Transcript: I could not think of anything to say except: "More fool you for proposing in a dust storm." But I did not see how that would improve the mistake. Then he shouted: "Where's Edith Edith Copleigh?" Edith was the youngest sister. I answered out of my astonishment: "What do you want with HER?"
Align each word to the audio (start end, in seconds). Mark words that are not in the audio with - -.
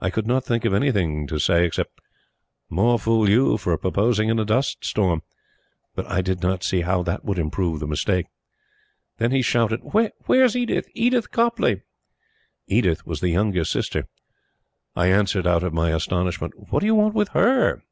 I 0.00 0.08
could 0.08 0.26
not 0.26 0.46
think 0.46 0.64
of 0.64 0.72
anything 0.72 1.26
to 1.26 1.38
say 1.38 1.66
except: 1.66 2.00
"More 2.70 2.98
fool 2.98 3.28
you 3.28 3.58
for 3.58 3.76
proposing 3.76 4.30
in 4.30 4.38
a 4.38 4.44
dust 4.46 4.82
storm." 4.82 5.22
But 5.94 6.06
I 6.06 6.22
did 6.22 6.40
not 6.40 6.64
see 6.64 6.80
how 6.80 7.02
that 7.02 7.22
would 7.22 7.38
improve 7.38 7.78
the 7.80 7.86
mistake. 7.86 8.28
Then 9.18 9.30
he 9.30 9.42
shouted: 9.42 9.80
"Where's 10.24 10.56
Edith 10.56 10.88
Edith 10.94 11.30
Copleigh?" 11.32 11.82
Edith 12.66 13.06
was 13.06 13.20
the 13.20 13.28
youngest 13.28 13.70
sister. 13.70 14.08
I 14.96 15.08
answered 15.08 15.46
out 15.46 15.62
of 15.62 15.74
my 15.74 15.90
astonishment: 15.90 16.54
"What 16.70 16.80
do 16.80 16.86
you 16.86 16.94
want 16.94 17.12
with 17.12 17.28
HER?" 17.34 17.82